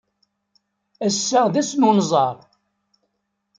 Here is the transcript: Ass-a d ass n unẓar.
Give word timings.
Ass-a 1.07 1.41
d 1.53 1.55
ass 1.61 1.71
n 1.75 1.87
unẓar. 1.89 2.37